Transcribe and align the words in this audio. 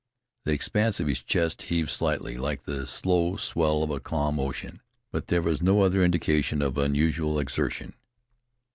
The 0.45 0.51
expanse 0.51 0.99
of 0.99 1.05
his 1.05 1.21
chest 1.21 1.61
heaved 1.61 1.91
slightly, 1.91 2.35
like 2.35 2.63
the 2.63 2.87
slow 2.87 3.35
swell 3.35 3.83
of 3.83 3.91
a 3.91 3.99
calm 3.99 4.39
ocean, 4.39 4.81
but 5.11 5.27
there 5.27 5.43
was 5.43 5.61
no 5.61 5.81
other 5.83 6.03
indication 6.03 6.63
of 6.63 6.75
unusual 6.75 7.37
exertion. 7.37 7.93